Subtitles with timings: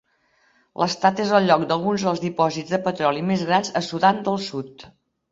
[0.83, 4.87] L'estat és el lloc d'alguns dels dipòsits de petroli més grans a Sudan del Sud.